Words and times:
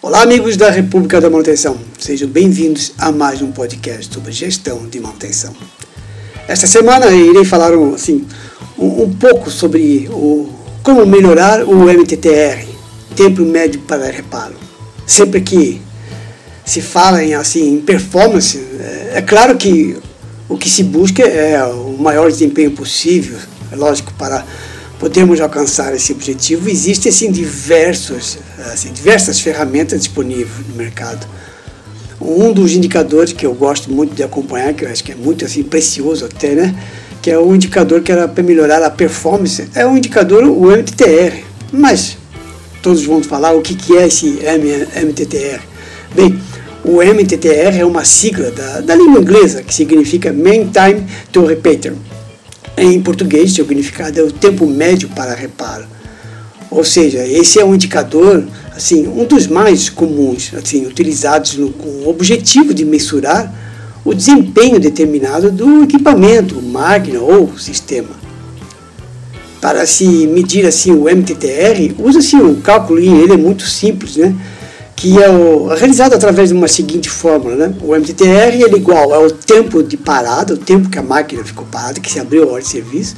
Olá, 0.00 0.22
amigos 0.22 0.56
da 0.56 0.70
República 0.70 1.20
da 1.20 1.28
Manutenção. 1.28 1.76
Sejam 1.98 2.28
bem-vindos 2.28 2.92
a 2.96 3.10
mais 3.10 3.42
um 3.42 3.50
podcast 3.50 4.14
sobre 4.14 4.30
gestão 4.30 4.86
de 4.86 5.00
manutenção. 5.00 5.52
Esta 6.46 6.68
semana 6.68 7.10
irei 7.10 7.44
falar 7.44 7.72
assim, 7.92 8.24
um, 8.78 9.02
um 9.02 9.12
pouco 9.12 9.50
sobre 9.50 10.08
o, 10.08 10.54
como 10.84 11.04
melhorar 11.04 11.64
o 11.64 11.90
MTTR, 11.90 12.64
tempo 13.16 13.42
médio 13.42 13.80
para 13.80 14.08
reparo. 14.08 14.54
Sempre 15.04 15.40
que 15.40 15.82
se 16.64 16.80
fala 16.80 17.24
em, 17.24 17.34
assim, 17.34 17.74
em 17.74 17.80
performance, 17.80 18.56
é, 18.78 19.14
é 19.16 19.22
claro 19.22 19.56
que 19.56 19.96
o 20.48 20.56
que 20.56 20.70
se 20.70 20.84
busca 20.84 21.24
é 21.24 21.60
o 21.64 21.96
maior 21.98 22.30
desempenho 22.30 22.70
possível, 22.70 23.36
é 23.72 23.74
lógico, 23.74 24.14
para 24.14 24.46
podemos 24.98 25.40
alcançar 25.40 25.94
esse 25.94 26.12
objetivo, 26.12 26.68
existem 26.68 27.10
assim, 27.10 27.30
diversos, 27.30 28.38
assim, 28.72 28.92
diversas 28.92 29.40
ferramentas 29.40 30.00
disponíveis 30.00 30.50
no 30.68 30.74
mercado. 30.74 31.26
Um 32.20 32.52
dos 32.52 32.72
indicadores 32.72 33.32
que 33.32 33.46
eu 33.46 33.54
gosto 33.54 33.92
muito 33.92 34.14
de 34.14 34.22
acompanhar, 34.22 34.74
que 34.74 34.84
eu 34.84 34.90
acho 34.90 35.04
que 35.04 35.12
é 35.12 35.14
muito 35.14 35.44
assim, 35.44 35.62
precioso 35.62 36.24
até, 36.24 36.54
né? 36.54 36.74
que 37.22 37.30
é 37.30 37.38
o 37.38 37.54
indicador 37.54 38.00
que 38.00 38.12
era 38.12 38.28
para 38.28 38.42
melhorar 38.42 38.82
a 38.82 38.90
performance, 38.90 39.68
é 39.74 39.86
o 39.86 39.96
indicador, 39.96 40.44
o 40.44 40.70
MTTR. 40.70 41.44
Mas 41.72 42.16
todos 42.82 43.04
vão 43.04 43.22
falar 43.22 43.52
o 43.52 43.60
que, 43.60 43.74
que 43.74 43.96
é 43.96 44.06
esse 44.06 44.38
MTTR. 45.04 45.60
Bem, 46.14 46.40
o 46.84 47.02
MTTR 47.02 47.78
é 47.78 47.84
uma 47.84 48.04
sigla 48.04 48.50
da, 48.50 48.80
da 48.80 48.94
língua 48.94 49.20
inglesa 49.20 49.62
que 49.62 49.74
significa 49.74 50.32
Main 50.32 50.70
Time 50.70 51.06
to 51.32 51.44
Repair 51.44 51.94
em 52.82 53.00
português, 53.00 53.52
seu 53.52 53.64
significado 53.64 54.18
é 54.18 54.22
o 54.22 54.30
tempo 54.30 54.66
médio 54.66 55.08
para 55.08 55.34
reparo. 55.34 55.84
Ou 56.70 56.84
seja, 56.84 57.26
esse 57.26 57.58
é 57.58 57.64
um 57.64 57.74
indicador, 57.74 58.44
assim, 58.74 59.06
um 59.06 59.24
dos 59.24 59.46
mais 59.46 59.88
comuns, 59.88 60.52
assim, 60.54 60.86
utilizados 60.86 61.56
no, 61.56 61.70
com 61.70 61.88
o 61.88 62.08
objetivo 62.08 62.74
de 62.74 62.84
mensurar 62.84 63.52
o 64.04 64.14
desempenho 64.14 64.78
determinado 64.78 65.50
do 65.50 65.82
equipamento, 65.82 66.60
máquina 66.62 67.20
ou 67.20 67.58
sistema. 67.58 68.10
Para 69.60 69.86
se 69.86 70.04
medir 70.26 70.66
assim 70.66 70.92
o 70.92 71.04
MTTR, 71.04 71.94
usa-se 71.98 72.36
um 72.36 72.60
cálculo 72.60 73.00
e 73.00 73.08
ele 73.08 73.32
é 73.32 73.36
muito 73.36 73.64
simples, 73.64 74.16
né? 74.16 74.34
Que 74.98 75.16
é 75.22 75.30
o, 75.30 75.68
realizado 75.68 76.14
através 76.14 76.48
de 76.48 76.56
uma 76.56 76.66
seguinte 76.66 77.08
fórmula. 77.08 77.54
Né? 77.54 77.74
O 77.80 77.94
MTTR 77.94 78.64
é 78.64 78.76
igual 78.76 79.14
ao 79.14 79.30
tempo 79.30 79.80
de 79.80 79.96
parada, 79.96 80.54
o 80.54 80.58
tempo 80.58 80.90
que 80.90 80.98
a 80.98 81.02
máquina 81.02 81.44
ficou 81.44 81.64
parada, 81.70 82.00
que 82.00 82.10
se 82.10 82.18
abriu 82.18 82.42
a 82.42 82.52
hora 82.54 82.62
de 82.62 82.68
serviço, 82.68 83.14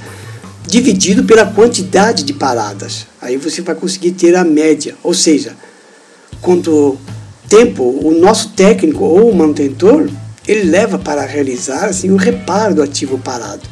dividido 0.67 1.25
pela 1.25 1.47
quantidade 1.47 2.23
de 2.23 2.35
paradas. 2.35 3.07
Aí 3.19 3.39
você 3.39 3.63
vai 3.63 3.75
conseguir 3.75 4.11
ter 4.11 4.37
a 4.37 4.45
média. 4.45 4.95
Ou 5.03 5.15
seja, 5.15 5.57
quanto 6.43 6.99
tempo 7.49 7.83
o 7.83 8.11
nosso 8.11 8.51
técnico 8.51 9.03
ou 9.03 9.31
o 9.31 9.35
manutentor 9.35 10.07
ele 10.47 10.65
leva 10.65 10.99
para 10.99 11.25
realizar 11.25 11.87
assim, 11.87 12.11
o 12.11 12.17
reparo 12.17 12.75
do 12.75 12.83
ativo 12.83 13.19
parado. 13.19 13.63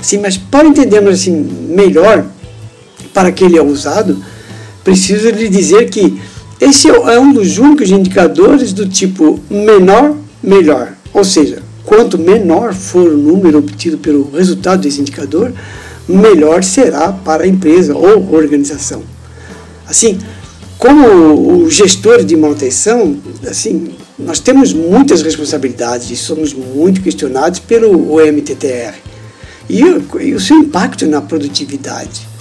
Assim, 0.00 0.18
mas 0.18 0.36
para 0.36 0.66
entendermos 0.66 1.20
assim, 1.20 1.30
melhor 1.30 2.26
para 3.14 3.30
que 3.30 3.44
ele 3.44 3.56
é 3.56 3.62
usado, 3.62 4.20
preciso 4.82 5.30
lhe 5.30 5.48
dizer 5.48 5.88
que 5.88 6.20
esse 6.64 6.88
é 6.88 7.18
um 7.18 7.32
dos 7.32 7.58
únicos 7.58 7.90
indicadores 7.90 8.72
do 8.72 8.88
tipo 8.88 9.40
menor, 9.50 10.16
melhor. 10.40 10.92
Ou 11.12 11.24
seja, 11.24 11.60
quanto 11.84 12.16
menor 12.16 12.72
for 12.72 13.08
o 13.08 13.16
número 13.16 13.58
obtido 13.58 13.98
pelo 13.98 14.30
resultado 14.30 14.82
desse 14.82 15.00
indicador, 15.00 15.52
melhor 16.08 16.62
será 16.62 17.12
para 17.12 17.42
a 17.42 17.48
empresa 17.48 17.96
ou 17.96 18.32
organização. 18.32 19.02
Assim, 19.88 20.20
como 20.78 21.64
o 21.64 21.68
gestor 21.68 22.22
de 22.22 22.36
manutenção, 22.36 23.16
assim, 23.44 23.94
nós 24.16 24.38
temos 24.38 24.72
muitas 24.72 25.20
responsabilidades 25.20 26.12
e 26.12 26.16
somos 26.16 26.54
muito 26.54 27.00
questionados 27.00 27.58
pelo 27.58 28.20
MTTR 28.20 28.94
e, 29.68 29.80
e 29.80 30.32
o 30.32 30.38
seu 30.38 30.58
impacto 30.58 31.06
na 31.06 31.20
produtividade 31.20 32.31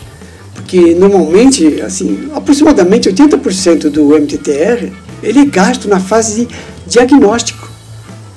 que 0.67 0.93
normalmente, 0.95 1.81
assim, 1.81 2.29
aproximadamente 2.33 3.09
80% 3.09 3.89
do 3.89 4.09
MTTR 4.09 4.91
ele 5.21 5.39
é 5.39 5.45
gasto 5.45 5.87
na 5.87 5.99
fase 5.99 6.45
de 6.45 6.55
diagnóstico. 6.87 7.69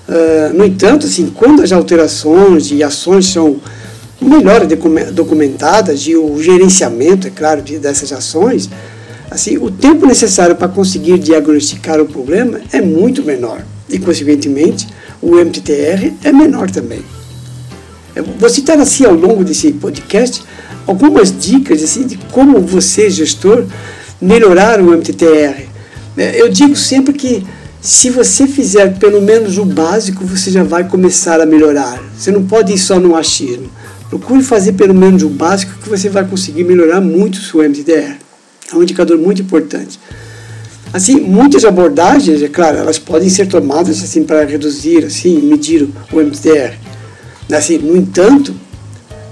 Uh, 0.08 0.54
no 0.54 0.64
entanto, 0.64 1.06
assim, 1.06 1.32
quando 1.34 1.62
as 1.62 1.72
alterações 1.72 2.70
e 2.70 2.82
ações 2.82 3.26
são 3.26 3.60
melhor 4.20 4.66
documentadas 5.12 6.00
e 6.02 6.14
o 6.16 6.40
gerenciamento, 6.42 7.26
é 7.26 7.30
claro, 7.30 7.62
dessas 7.62 8.12
ações, 8.12 8.68
assim, 9.30 9.56
o 9.56 9.70
tempo 9.70 10.06
necessário 10.06 10.56
para 10.56 10.68
conseguir 10.68 11.18
diagnosticar 11.18 12.00
o 12.00 12.06
problema 12.06 12.60
é 12.72 12.80
muito 12.80 13.22
menor 13.22 13.62
e, 13.88 13.98
consequentemente, 13.98 14.86
o 15.20 15.36
MTTR 15.36 16.12
é 16.22 16.32
menor 16.32 16.70
também. 16.70 17.02
Eu 18.14 18.24
vou 18.38 18.48
citar 18.48 18.78
assim 18.78 19.04
ao 19.04 19.14
longo 19.14 19.42
desse 19.42 19.72
podcast 19.72 20.42
algumas 20.86 21.36
dicas 21.36 21.82
assim, 21.82 22.06
de 22.06 22.16
como 22.30 22.60
você, 22.60 23.10
gestor, 23.10 23.64
melhorar 24.20 24.80
o 24.80 24.90
MTTR. 24.92 25.68
É, 26.16 26.40
eu 26.40 26.48
digo 26.48 26.76
sempre 26.76 27.12
que 27.12 27.44
se 27.80 28.08
você 28.08 28.46
fizer 28.46 28.98
pelo 28.98 29.20
menos 29.20 29.58
o 29.58 29.64
básico, 29.64 30.24
você 30.24 30.50
já 30.50 30.62
vai 30.62 30.88
começar 30.88 31.40
a 31.40 31.46
melhorar. 31.46 32.02
Você 32.16 32.30
não 32.30 32.44
pode 32.44 32.72
ir 32.72 32.78
só 32.78 32.98
no 32.98 33.14
achismo. 33.14 33.70
Procure 34.08 34.42
fazer 34.42 34.72
pelo 34.72 34.94
menos 34.94 35.22
o 35.22 35.28
básico 35.28 35.78
que 35.82 35.88
você 35.88 36.08
vai 36.08 36.24
conseguir 36.26 36.64
melhorar 36.64 37.00
muito 37.00 37.34
o 37.34 37.42
seu 37.42 37.62
MTTR. 37.62 38.16
É 38.72 38.76
um 38.76 38.82
indicador 38.82 39.18
muito 39.18 39.42
importante. 39.42 39.98
Assim, 40.94 41.20
muitas 41.20 41.64
abordagens, 41.64 42.40
é 42.40 42.48
claro, 42.48 42.78
elas 42.78 42.98
podem 42.98 43.28
ser 43.28 43.48
tomadas 43.48 44.02
assim 44.02 44.22
para 44.22 44.44
reduzir, 44.44 45.04
assim, 45.04 45.42
medir 45.42 45.88
o 46.12 46.20
MTTR. 46.20 46.78
Assim, 47.52 47.78
no 47.78 47.96
entanto, 47.96 48.54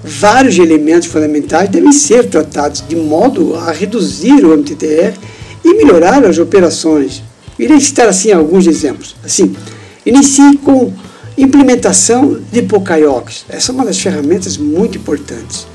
vários 0.05 0.59
elementos 0.59 1.09
fundamentais 1.09 1.69
devem 1.69 1.93
ser 1.93 2.29
tratados 2.29 2.83
de 2.87 2.97
modo 2.97 3.55
a 3.57 3.71
reduzir 3.73 4.45
o 4.45 4.57
MTTR 4.57 5.15
e 5.65 5.75
melhorar 5.75 6.25
as 6.25 6.39
operações. 6.39 7.23
Irei 7.59 7.81
citar 7.81 8.09
assim 8.09 8.33
alguns 8.33 8.67
exemplos. 8.67 9.15
Assim, 9.25 9.55
inicie 10.05 10.57
com 10.59 10.93
implementação 11.37 12.41
de 12.51 12.63
Pocaiox. 12.63 13.45
Essa 13.49 13.73
é 13.73 13.75
uma 13.75 13.85
das 13.85 13.99
ferramentas 13.99 14.57
muito 14.57 14.99
importantes. 14.99 15.67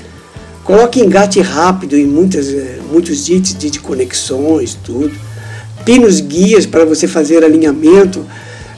Coloque 0.64 1.00
engate 1.00 1.40
rápido 1.40 1.96
em 1.96 2.06
muitas, 2.06 2.48
eh, 2.48 2.78
muitos 2.92 3.28
itens 3.28 3.72
de 3.72 3.80
conexões, 3.80 4.76
tudo. 4.84 5.10
Pinos 5.84 6.20
guias 6.20 6.66
para 6.66 6.84
você 6.84 7.08
fazer 7.08 7.42
alinhamento 7.42 8.24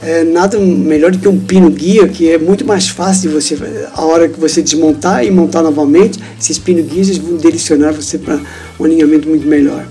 é 0.03 0.25
nada 0.25 0.59
melhor 0.59 1.11
do 1.11 1.19
que 1.19 1.29
um 1.29 1.39
pino 1.39 1.71
guia, 1.71 2.09
que 2.09 2.31
é 2.31 2.39
muito 2.39 2.65
mais 2.65 2.89
fácil 2.89 3.29
de 3.29 3.35
você, 3.35 3.59
a 3.95 4.05
hora 4.05 4.29
que 4.29 4.41
você 4.41 4.63
desmontar 4.63 5.25
e 5.25 5.31
montar 5.31 5.63
novamente, 5.63 6.19
esses 6.41 6.59
pino 6.59 6.83
guias 6.83 7.17
vão 7.19 7.37
direcionar 7.37 7.93
você 7.93 8.17
para 8.17 8.41
um 8.79 8.85
alinhamento 8.85 9.29
muito 9.29 9.47
melhor. 9.47 9.87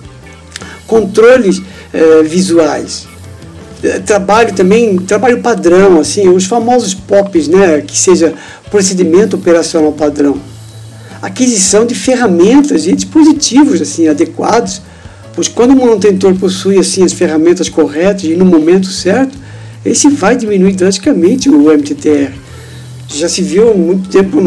Controles 0.87 1.61
é, 1.93 2.23
visuais. 2.23 3.07
É, 3.83 3.99
trabalho 3.99 4.53
também, 4.53 4.97
trabalho 4.97 5.41
padrão, 5.41 5.99
assim, 5.99 6.27
os 6.27 6.45
famosos 6.45 6.93
POPs, 6.93 7.47
né, 7.47 7.81
que 7.81 7.97
seja 7.97 8.33
procedimento 8.71 9.35
operacional 9.35 9.91
padrão. 9.91 10.39
Aquisição 11.21 11.85
de 11.85 11.93
ferramentas 11.93 12.87
e 12.87 12.95
dispositivos 12.95 13.81
assim 13.81 14.07
adequados, 14.07 14.81
pois 15.35 15.47
quando 15.47 15.71
o 15.71 15.75
manutentor 15.75 16.33
possui 16.35 16.79
assim 16.79 17.03
as 17.03 17.13
ferramentas 17.13 17.67
corretas 17.69 18.23
e 18.23 18.35
no 18.35 18.45
momento 18.45 18.87
certo, 18.87 19.37
esse 19.85 20.09
vai 20.09 20.35
diminuir 20.35 20.73
drasticamente 20.73 21.49
o 21.49 21.71
MTTR. 21.71 22.33
Já 23.07 23.27
se 23.27 23.41
viu 23.41 23.75
muito 23.75 24.09
tempo, 24.09 24.37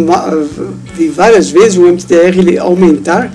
várias 1.13 1.51
vezes, 1.51 1.79
o 1.79 1.87
MTTR 1.87 2.39
ele 2.39 2.59
aumentar 2.59 3.33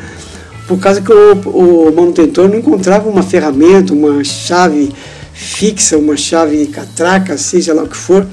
por 0.68 0.80
causa 0.80 1.02
que 1.02 1.12
o, 1.12 1.34
o 1.34 1.96
manutentor 1.96 2.50
não 2.50 2.58
encontrava 2.58 3.10
uma 3.10 3.24
ferramenta, 3.24 3.94
uma 3.94 4.24
chave 4.24 4.92
fixa, 5.34 5.98
uma 5.98 6.18
chave 6.18 6.68
catraca, 6.68 7.38
seja 7.38 7.74
lá 7.74 7.84
o 7.84 7.88
que 7.88 7.96
for, 7.96 8.28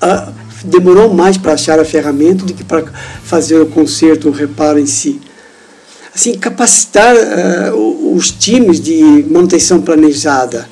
ah, 0.00 0.32
demorou 0.64 1.12
mais 1.12 1.36
para 1.36 1.52
achar 1.52 1.78
a 1.78 1.84
ferramenta 1.84 2.44
do 2.44 2.54
que 2.54 2.64
para 2.64 2.84
fazer 3.24 3.60
o 3.60 3.66
conserto, 3.66 4.28
o 4.28 4.32
reparo 4.32 4.78
em 4.78 4.86
si. 4.86 5.20
Assim, 6.14 6.34
capacitar 6.34 7.14
uh, 7.14 8.14
os 8.16 8.30
times 8.30 8.80
de 8.80 9.24
manutenção 9.30 9.80
planejada, 9.80 10.68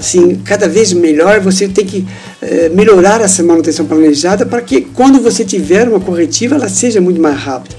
assim, 0.00 0.40
cada 0.44 0.68
vez 0.68 0.92
melhor, 0.92 1.40
você 1.40 1.68
tem 1.68 1.84
que 1.84 2.06
é, 2.40 2.68
melhorar 2.70 3.20
essa 3.20 3.42
manutenção 3.42 3.86
planejada 3.86 4.44
para 4.44 4.60
que 4.62 4.80
quando 4.80 5.20
você 5.20 5.44
tiver 5.44 5.88
uma 5.88 6.00
corretiva, 6.00 6.56
ela 6.56 6.68
seja 6.68 7.00
muito 7.00 7.20
mais 7.20 7.36
rápida. 7.36 7.76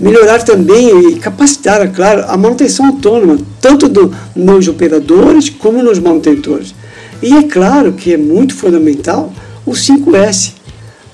Melhorar 0.00 0.42
também 0.42 1.10
e 1.10 1.18
capacitar, 1.18 1.80
é 1.80 1.86
claro, 1.86 2.24
a 2.26 2.36
manutenção 2.36 2.86
autônoma, 2.86 3.38
tanto 3.60 3.88
do, 3.88 4.14
nos 4.34 4.66
operadores 4.68 5.48
como 5.48 5.82
nos 5.82 5.98
manutentores. 5.98 6.74
E 7.22 7.34
é 7.34 7.42
claro 7.44 7.92
que 7.92 8.12
é 8.12 8.16
muito 8.16 8.54
fundamental 8.54 9.32
o 9.64 9.72
5S, 9.72 10.52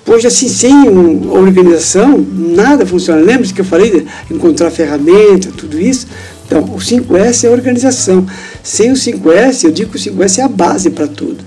pois 0.05 0.25
assim, 0.25 0.49
sem 0.49 0.89
organização, 1.29 2.25
nada 2.33 2.85
funciona. 2.85 3.21
Lembra 3.21 3.47
que 3.47 3.61
eu 3.61 3.65
falei 3.65 3.91
de 3.91 4.35
encontrar 4.35 4.71
ferramenta, 4.71 5.51
tudo 5.57 5.81
isso? 5.81 6.07
Então, 6.53 6.65
o 6.65 6.77
5S 6.77 7.45
é 7.45 7.51
organização. 7.51 8.27
Sem 8.63 8.93
o 8.93 8.95
5S, 8.95 9.65
eu 9.65 9.73
digo 9.73 9.91
que 9.91 9.97
o 9.97 10.15
5S 10.15 10.39
é 10.39 10.43
a 10.43 10.49
base 10.49 10.91
para 10.91 11.07
tudo. 11.07 11.39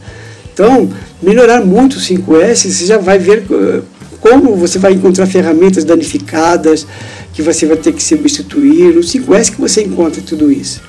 Então, 0.51 0.89
melhorar 1.21 1.63
muito 1.63 1.97
o 1.97 1.99
5S, 1.99 2.71
você 2.71 2.85
já 2.87 2.97
vai 2.97 3.19
ver 3.19 3.45
uh, 3.51 3.83
como 4.19 4.55
você 4.55 4.79
vai 4.79 4.93
encontrar 4.93 5.27
ferramentas 5.27 5.83
danificadas, 5.83 6.87
que 7.33 7.43
você 7.43 7.67
vai 7.67 7.77
ter 7.77 7.93
que 7.93 8.01
substituir. 8.01 8.95
No 8.95 9.01
5S 9.01 9.51
que 9.51 9.61
você 9.61 9.83
encontra 9.83 10.23
tudo 10.23 10.51
isso. 10.51 10.81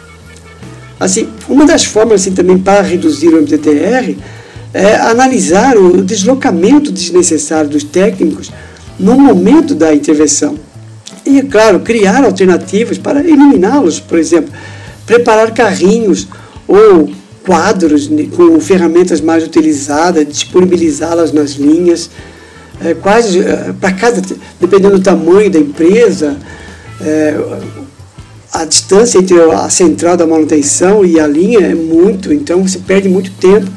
Assim, 0.98 1.28
uma 1.46 1.66
das 1.66 1.84
formas 1.84 2.22
assim, 2.22 2.32
também 2.32 2.56
para 2.56 2.80
reduzir 2.80 3.28
o 3.28 3.42
MTTR 3.42 4.16
é 4.72 4.94
analisar 4.96 5.76
o 5.76 6.02
deslocamento 6.02 6.90
desnecessário 6.90 7.68
dos 7.68 7.84
técnicos 7.84 8.50
no 8.98 9.18
momento 9.18 9.74
da 9.74 9.94
intervenção. 9.94 10.58
E, 11.26 11.42
claro, 11.42 11.80
criar 11.80 12.24
alternativas 12.24 12.98
para 12.98 13.20
eliminá-los, 13.20 13.98
por 13.98 14.16
exemplo, 14.16 14.52
preparar 15.04 15.52
carrinhos 15.52 16.28
ou 16.68 17.10
quadros 17.44 18.08
com 18.36 18.60
ferramentas 18.60 19.20
mais 19.20 19.42
utilizadas, 19.44 20.26
disponibilizá-las 20.26 21.32
nas 21.32 21.52
linhas, 21.52 22.10
é, 22.80 22.90
é, 22.90 23.72
para 23.72 23.92
cada, 23.92 24.22
dependendo 24.60 24.98
do 24.98 25.02
tamanho 25.02 25.50
da 25.50 25.58
empresa, 25.58 26.36
é, 27.00 27.36
a 28.52 28.64
distância 28.64 29.18
entre 29.18 29.40
a 29.40 29.68
central 29.68 30.16
da 30.16 30.26
manutenção 30.26 31.04
e 31.04 31.18
a 31.18 31.26
linha 31.26 31.60
é 31.60 31.74
muito, 31.74 32.32
então 32.32 32.66
você 32.66 32.78
perde 32.78 33.08
muito 33.08 33.30
tempo. 33.32 33.70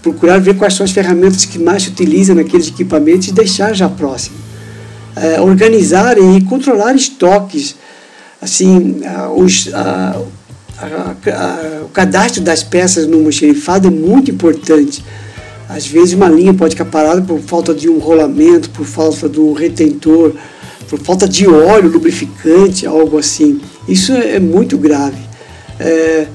Procurar 0.00 0.38
ver 0.40 0.56
quais 0.56 0.74
são 0.74 0.84
as 0.84 0.90
ferramentas 0.90 1.44
que 1.44 1.58
mais 1.58 1.84
se 1.84 1.90
utilizam 1.90 2.34
naqueles 2.34 2.68
equipamentos 2.68 3.28
e 3.28 3.32
deixar 3.32 3.72
já 3.72 3.88
próximo. 3.88 4.34
É, 5.14 5.40
organizar 5.40 6.16
e 6.18 6.40
controlar 6.44 6.94
estoques, 6.94 7.76
assim, 8.40 9.02
os, 9.36 9.72
a, 9.74 10.22
a, 10.78 11.30
a, 11.30 11.82
o 11.84 11.88
cadastro 11.88 12.42
das 12.42 12.62
peças 12.62 13.06
no 13.06 13.20
mochilifado 13.20 13.88
é 13.88 13.90
muito 13.90 14.30
importante. 14.30 15.04
Às 15.68 15.86
vezes 15.86 16.14
uma 16.14 16.28
linha 16.28 16.52
pode 16.52 16.74
ficar 16.74 16.84
parada 16.86 17.22
por 17.22 17.40
falta 17.40 17.72
de 17.72 17.88
um 17.88 17.98
rolamento, 17.98 18.70
por 18.70 18.84
falta 18.84 19.28
um 19.40 19.52
retentor, 19.52 20.34
por 20.88 20.98
falta 20.98 21.26
de 21.26 21.46
óleo, 21.46 21.90
lubrificante, 21.90 22.86
algo 22.86 23.18
assim. 23.18 23.60
Isso 23.88 24.12
é 24.12 24.38
muito 24.38 24.76
grave. 24.76 25.16
É, 25.80 26.26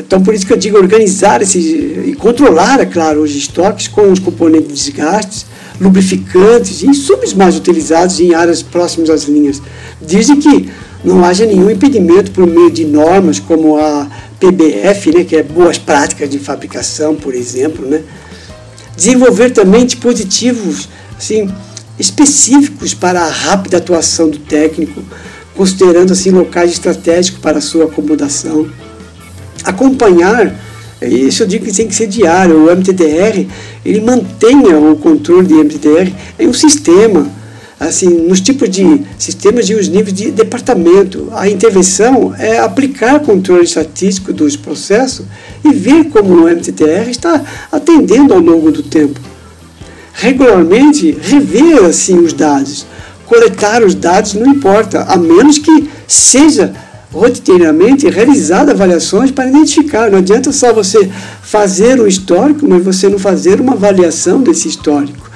então, 0.00 0.22
por 0.22 0.34
isso 0.34 0.46
que 0.46 0.52
eu 0.52 0.56
digo 0.56 0.78
organizar 0.78 1.42
esse, 1.42 1.58
e 1.58 2.14
controlar, 2.14 2.80
é 2.80 2.86
claro, 2.86 3.22
os 3.22 3.34
estoques 3.34 3.88
com 3.88 4.10
os 4.10 4.18
componentes 4.18 4.68
de 4.68 4.74
desgastes, 4.74 5.46
lubrificantes 5.80 6.82
e 6.82 6.86
insumos 6.86 7.34
mais 7.34 7.56
utilizados 7.56 8.20
em 8.20 8.34
áreas 8.34 8.62
próximas 8.62 9.10
às 9.10 9.24
linhas. 9.24 9.60
Dizem 10.00 10.36
que 10.38 10.70
não 11.04 11.24
haja 11.24 11.44
nenhum 11.44 11.70
impedimento 11.70 12.30
por 12.30 12.46
meio 12.46 12.70
de 12.70 12.84
normas 12.84 13.38
como 13.38 13.76
a 13.76 14.08
PBF, 14.40 15.12
né, 15.12 15.24
que 15.24 15.36
é 15.36 15.42
boas 15.42 15.76
práticas 15.76 16.30
de 16.30 16.38
fabricação, 16.38 17.14
por 17.14 17.34
exemplo, 17.34 17.86
né? 17.86 18.02
Desenvolver 18.96 19.50
também 19.50 19.84
dispositivos 19.84 20.88
assim, 21.18 21.48
específicos 21.98 22.94
para 22.94 23.20
a 23.20 23.28
rápida 23.28 23.78
atuação 23.78 24.30
do 24.30 24.38
técnico, 24.38 25.02
considerando 25.54 26.12
assim 26.12 26.30
locais 26.30 26.72
estratégicos 26.72 27.40
para 27.40 27.58
a 27.58 27.60
sua 27.60 27.84
acomodação. 27.84 28.68
Acompanhar, 29.64 30.54
isso 31.02 31.42
eu 31.42 31.46
digo 31.46 31.64
que 31.64 31.72
tem 31.72 31.88
que 31.88 31.94
ser 31.94 32.06
diário, 32.06 32.66
o 32.66 32.70
MTDR, 32.70 33.46
ele 33.84 34.00
mantenha 34.00 34.78
o 34.78 34.96
controle 34.96 35.46
de 35.46 35.54
MTDR 35.54 36.12
em 36.38 36.48
um 36.48 36.52
sistema, 36.52 37.26
assim, 37.78 38.08
nos 38.08 38.40
tipos 38.40 38.68
de 38.70 39.02
sistemas 39.18 39.68
e 39.68 39.74
os 39.74 39.88
níveis 39.88 40.14
de 40.14 40.30
departamento. 40.30 41.28
A 41.32 41.48
intervenção 41.48 42.34
é 42.38 42.58
aplicar 42.58 43.20
controle 43.20 43.64
estatístico 43.64 44.32
dos 44.32 44.56
processos 44.56 45.26
e 45.64 45.72
ver 45.72 46.04
como 46.04 46.34
o 46.34 46.48
MTTR 46.48 47.10
está 47.10 47.42
atendendo 47.70 48.32
ao 48.32 48.40
longo 48.40 48.70
do 48.70 48.82
tempo. 48.82 49.20
Regularmente 50.14 51.16
rever 51.20 51.84
assim 51.84 52.18
os 52.18 52.32
dados, 52.32 52.86
coletar 53.26 53.82
os 53.82 53.94
dados 53.94 54.34
não 54.34 54.46
importa, 54.46 55.02
a 55.02 55.16
menos 55.16 55.58
que 55.58 55.88
seja 56.06 56.72
rotineiramente 57.14 58.08
realizada 58.10 58.72
avaliações 58.72 59.30
para 59.30 59.46
identificar. 59.46 60.10
Não 60.10 60.18
adianta 60.18 60.50
só 60.50 60.72
você 60.72 61.08
fazer 61.42 62.00
um 62.00 62.06
histórico, 62.06 62.66
mas 62.68 62.84
você 62.84 63.08
não 63.08 63.18
fazer 63.18 63.60
uma 63.60 63.74
avaliação 63.74 64.42
desse 64.42 64.68
histórico. 64.68 65.30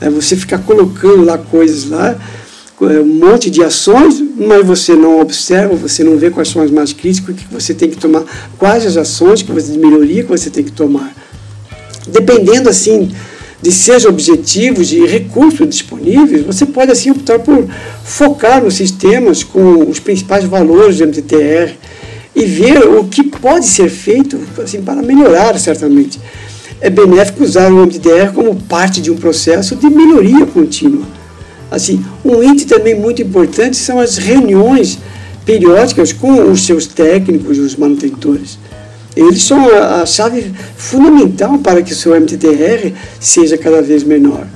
É 0.00 0.10
você 0.10 0.34
ficar 0.34 0.58
colocando 0.58 1.24
lá 1.24 1.38
coisas 1.38 1.88
lá, 1.88 2.16
é, 2.80 3.00
um 3.00 3.06
monte 3.06 3.48
de 3.48 3.62
ações, 3.62 4.20
mas 4.36 4.66
você 4.66 4.94
não 4.94 5.20
observa, 5.20 5.76
você 5.76 6.02
não 6.02 6.18
vê 6.18 6.28
quais 6.28 6.48
são 6.48 6.60
as 6.60 6.72
mais 6.72 6.92
críticas, 6.92 7.36
que 7.36 7.46
você 7.48 7.72
tem 7.72 7.88
que 7.88 7.96
tomar, 7.96 8.24
quais 8.58 8.84
as 8.84 8.96
ações 8.96 9.42
que 9.42 9.52
você, 9.52 9.70
de 9.70 9.78
melhoria 9.78 10.24
que 10.24 10.28
você 10.28 10.50
tem 10.50 10.64
que 10.64 10.72
tomar. 10.72 11.14
Dependendo 12.08 12.68
assim 12.68 13.12
de 13.62 13.70
seus 13.70 14.04
objetivos 14.04 14.92
e 14.92 15.06
recursos 15.06 15.68
disponíveis, 15.68 16.44
você 16.44 16.66
pode 16.66 16.90
assim 16.90 17.12
optar 17.12 17.38
por 17.38 17.64
focar 18.04 18.62
nos 18.62 18.74
sistemas 18.74 19.44
com 19.44 19.88
os 19.88 20.00
principais 20.00 20.44
valores 20.44 20.98
do 20.98 21.06
MTTR 21.06 21.76
e 22.34 22.44
ver 22.44 22.82
o 22.82 23.04
que 23.04 23.22
pode 23.22 23.66
ser 23.66 23.88
feito 23.88 24.38
assim, 24.62 24.82
para 24.82 25.00
melhorar, 25.00 25.56
certamente. 25.60 26.18
É 26.80 26.90
benéfico 26.90 27.44
usar 27.44 27.72
o 27.72 27.86
MTTR 27.86 28.32
como 28.34 28.56
parte 28.56 29.00
de 29.00 29.12
um 29.12 29.16
processo 29.16 29.76
de 29.76 29.88
melhoria 29.88 30.44
contínua. 30.44 31.06
Assim, 31.70 32.04
um 32.24 32.42
item 32.42 32.66
também 32.66 32.94
muito 32.94 33.22
importante 33.22 33.76
são 33.76 34.00
as 34.00 34.18
reuniões 34.18 34.98
periódicas 35.46 36.12
com 36.12 36.50
os 36.50 36.66
seus 36.66 36.86
técnicos, 36.86 37.58
os 37.58 37.76
manutentores. 37.76 38.58
Eles 39.16 39.44
são 39.44 39.68
a, 39.68 40.06
chave 40.06 40.52
fundamental 40.76 41.58
para 41.58 41.82
que 41.82 41.92
o 41.92 41.96
seu 41.96 42.14
MTTR 42.18 42.94
seja 43.20 43.58
cada 43.58 43.82
vez 43.82 44.02
menor. 44.02 44.46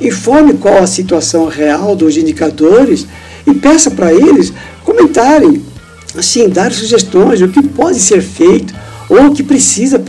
Informe 0.00 0.54
qual 0.54 0.78
a 0.78 0.86
situação 0.86 1.46
real 1.46 1.94
dos 1.94 2.16
indicadores 2.16 3.06
e 3.46 3.54
peça 3.54 3.90
para 3.90 4.12
eles 4.12 4.52
comentarem, 4.84 5.62
assim, 6.16 6.48
dar 6.48 6.72
sugestões, 6.72 7.42
o 7.42 7.48
que 7.48 7.62
pode 7.62 7.98
ser 7.98 8.22
feito 8.22 8.74
ou 9.08 9.26
o 9.26 9.34
que 9.34 9.42
precisa 9.42 10.02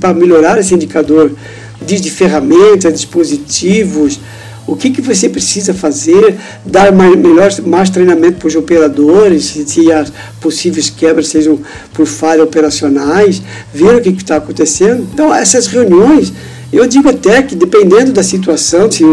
para 0.00 0.12
melhorar 0.12 0.58
esse 0.58 0.74
indicador 0.74 1.32
de 1.80 2.10
ferramentas, 2.10 2.92
dispositivos, 2.92 4.20
o 4.66 4.74
que, 4.74 4.90
que 4.90 5.00
você 5.00 5.28
precisa 5.28 5.72
fazer, 5.72 6.36
dar 6.64 6.92
mais, 6.92 7.16
melhor, 7.16 7.50
mais 7.64 7.88
treinamento 7.88 8.38
para 8.38 8.48
os 8.48 8.56
operadores, 8.56 9.44
se, 9.44 9.92
as 9.92 10.12
possíveis 10.40 10.90
quebras 10.90 11.28
sejam 11.28 11.60
por 11.94 12.06
falhas 12.06 12.44
operacionais, 12.44 13.40
ver 13.72 13.94
o 13.94 14.00
que 14.00 14.10
está 14.10 14.36
acontecendo. 14.36 15.06
Então, 15.12 15.32
essas 15.32 15.68
reuniões, 15.68 16.32
eu 16.72 16.84
digo 16.86 17.08
até 17.08 17.42
que, 17.42 17.54
dependendo 17.54 18.12
da 18.12 18.24
situação, 18.24 18.90
se, 18.90 19.04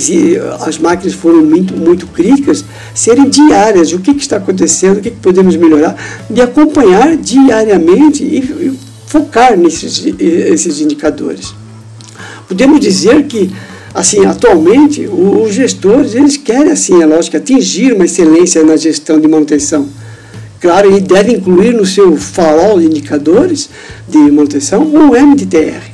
se 0.00 0.38
as 0.60 0.78
máquinas 0.78 1.12
foram 1.12 1.44
muito, 1.44 1.76
muito 1.76 2.06
críticas, 2.06 2.64
serem 2.94 3.28
diárias, 3.28 3.92
o 3.92 3.98
que, 3.98 4.14
que 4.14 4.22
está 4.22 4.38
acontecendo, 4.38 4.98
o 4.98 5.00
que, 5.02 5.10
que 5.10 5.20
podemos 5.20 5.54
melhorar, 5.54 5.96
de 6.30 6.40
acompanhar 6.40 7.14
diariamente 7.16 8.24
e, 8.24 8.38
e 8.38 8.78
focar 9.06 9.56
nesses 9.56 10.04
esses 10.18 10.80
indicadores. 10.80 11.54
Podemos 12.48 12.80
dizer 12.80 13.24
que 13.24 13.50
assim, 13.94 14.26
atualmente, 14.26 15.06
os 15.06 15.54
gestores, 15.54 16.14
eles 16.16 16.36
querem, 16.36 16.72
assim, 16.72 17.00
é 17.00 17.06
lógico, 17.06 17.36
atingir 17.36 17.92
uma 17.92 18.04
excelência 18.04 18.64
na 18.64 18.76
gestão 18.76 19.20
de 19.20 19.28
manutenção. 19.28 19.88
Claro, 20.60 20.90
ele 20.90 21.00
deve 21.00 21.32
incluir 21.32 21.72
no 21.72 21.86
seu 21.86 22.16
farol 22.16 22.80
de 22.80 22.86
indicadores 22.86 23.70
de 24.08 24.18
manutenção 24.18 24.82
o 24.82 25.10
MDTR, 25.12 25.92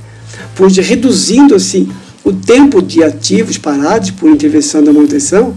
pois 0.55 0.75
reduzindo, 0.79 1.55
assim, 1.55 1.91
o 2.25 2.33
tempo 2.33 2.81
de 2.81 3.03
ativos 3.03 3.59
parados 3.59 4.11
por 4.13 4.31
intervenção 4.31 4.83
da 4.83 4.93
manutenção, 4.93 5.55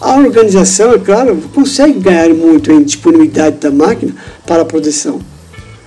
a 0.00 0.16
organização, 0.16 0.92
é 0.92 0.98
claro, 0.98 1.36
consegue 1.54 1.98
ganhar 2.00 2.28
muito 2.34 2.72
em 2.72 2.82
disponibilidade 2.82 3.56
da 3.56 3.70
máquina 3.70 4.12
para 4.46 4.62
a 4.62 4.64
produção. 4.64 5.20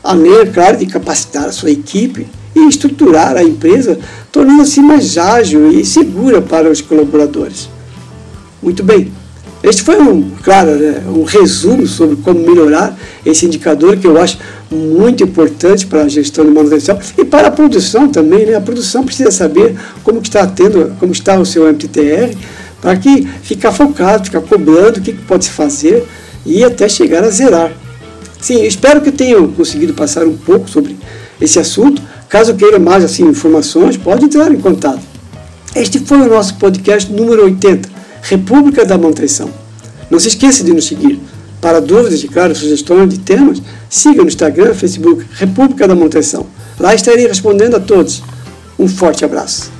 Além, 0.03 0.37
é 0.37 0.45
claro, 0.45 0.77
de 0.77 0.85
capacitar 0.85 1.45
a 1.45 1.51
sua 1.51 1.69
equipe 1.69 2.25
e 2.57 2.67
estruturar 2.67 3.37
a 3.37 3.43
empresa, 3.43 3.99
tornando-se 4.31 4.81
mais 4.81 5.17
ágil 5.17 5.71
e 5.71 5.85
segura 5.85 6.41
para 6.41 6.69
os 6.69 6.81
colaboradores. 6.81 7.69
Muito 8.61 8.83
bem, 8.83 9.11
este 9.63 9.81
foi 9.81 9.99
um, 9.99 10.31
claro, 10.43 10.71
né, 10.71 11.03
um 11.07 11.23
resumo 11.23 11.87
sobre 11.87 12.15
como 12.17 12.39
melhorar 12.39 12.97
esse 13.25 13.45
indicador 13.45 13.97
que 13.97 14.05
eu 14.05 14.19
acho 14.19 14.37
muito 14.71 15.23
importante 15.23 15.85
para 15.87 16.03
a 16.03 16.07
gestão 16.07 16.45
de 16.45 16.51
manutenção 16.51 16.99
e 17.17 17.25
para 17.25 17.47
a 17.47 17.51
produção 17.51 18.07
também. 18.07 18.45
Né? 18.45 18.55
A 18.55 18.61
produção 18.61 19.03
precisa 19.03 19.31
saber 19.31 19.75
como 20.03 20.19
está 20.21 20.45
tendo, 20.45 20.95
como 20.99 21.11
está 21.11 21.39
o 21.39 21.45
seu 21.45 21.67
MTTR, 21.67 22.37
para 22.81 22.95
que 22.97 23.27
ficar 23.41 23.71
focado, 23.71 24.25
ficar 24.25 24.41
cobrando 24.41 24.99
o 24.99 25.01
que 25.01 25.13
pode 25.13 25.45
se 25.45 25.51
fazer 25.51 26.05
e 26.45 26.63
até 26.63 26.87
chegar 26.87 27.23
a 27.23 27.29
zerar. 27.29 27.71
Sim, 28.39 28.63
espero 28.63 29.01
que 29.01 29.11
tenham 29.11 29.47
conseguido 29.51 29.93
passar 29.93 30.25
um 30.27 30.37
pouco 30.37 30.69
sobre 30.69 30.95
esse 31.41 31.59
assunto. 31.59 32.01
Caso 32.29 32.55
queira 32.55 32.77
mais 32.77 33.03
assim, 33.03 33.23
informações, 33.23 33.95
pode 33.95 34.25
entrar 34.25 34.51
em 34.51 34.59
contato. 34.59 35.01
Este 35.75 35.99
foi 35.99 36.19
o 36.19 36.29
nosso 36.29 36.55
podcast 36.55 37.11
número 37.11 37.43
80, 37.43 37.89
República 38.23 38.85
da 38.85 38.97
Manutenção. 38.97 39.49
Não 40.09 40.19
se 40.19 40.27
esqueça 40.29 40.63
de 40.63 40.73
nos 40.73 40.85
seguir. 40.85 41.19
Para 41.61 41.79
dúvidas 41.79 42.23
e, 42.23 42.27
claro, 42.27 42.55
sugestões 42.55 43.09
de 43.09 43.19
temas, 43.19 43.61
siga 43.89 44.21
no 44.21 44.27
Instagram, 44.27 44.73
Facebook, 44.73 45.25
República 45.33 45.87
da 45.87 45.95
Manutenção. 45.95 46.45
Lá 46.79 46.93
estarei 46.93 47.27
respondendo 47.27 47.75
a 47.75 47.79
todos. 47.79 48.21
Um 48.77 48.87
forte 48.87 49.25
abraço. 49.25 49.76